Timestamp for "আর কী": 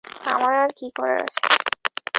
0.63-0.87